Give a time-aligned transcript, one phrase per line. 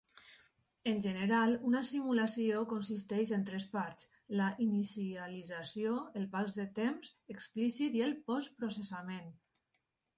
[0.91, 4.07] En general, una simulació consisteix en tres parts:
[4.41, 9.33] la inicialització, el pas de temps explícit i el post-processament.